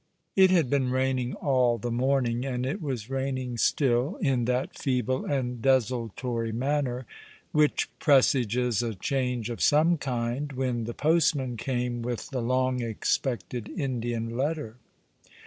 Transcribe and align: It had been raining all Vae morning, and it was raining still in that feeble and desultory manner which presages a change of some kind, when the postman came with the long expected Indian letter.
It 0.35 0.49
had 0.49 0.67
been 0.67 0.89
raining 0.89 1.35
all 1.35 1.77
Vae 1.77 1.91
morning, 1.91 2.43
and 2.43 2.65
it 2.65 2.81
was 2.81 3.07
raining 3.11 3.59
still 3.59 4.15
in 4.19 4.45
that 4.45 4.75
feeble 4.75 5.25
and 5.25 5.61
desultory 5.61 6.51
manner 6.51 7.05
which 7.51 7.87
presages 7.99 8.81
a 8.81 8.95
change 8.95 9.51
of 9.51 9.61
some 9.61 9.99
kind, 9.99 10.53
when 10.53 10.85
the 10.85 10.95
postman 10.95 11.55
came 11.55 12.01
with 12.01 12.31
the 12.31 12.41
long 12.41 12.81
expected 12.81 13.69
Indian 13.69 14.35
letter. 14.35 14.77